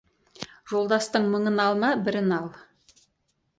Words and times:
Жолдастың 0.71 1.29
мыңын 1.35 1.63
алма, 1.67 1.93
бірін 2.09 2.35
ал. 2.41 2.51